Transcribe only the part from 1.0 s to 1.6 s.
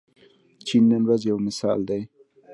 ورځ یو